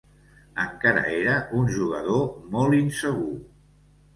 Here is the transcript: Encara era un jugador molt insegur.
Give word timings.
Encara 0.63 1.03
era 1.17 1.35
un 1.59 1.69
jugador 1.75 2.25
molt 2.57 2.79
insegur. 2.81 3.31